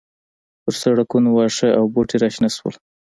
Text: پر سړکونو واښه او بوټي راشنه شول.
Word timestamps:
پر 0.63 0.73
سړکونو 0.81 1.29
واښه 1.31 1.69
او 1.77 1.83
بوټي 1.93 2.17
راشنه 2.23 2.49
شول. 2.55 2.73